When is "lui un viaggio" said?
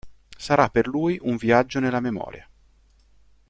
0.87-1.79